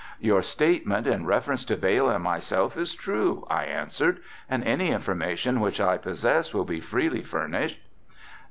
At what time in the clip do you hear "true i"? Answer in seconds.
2.95-3.65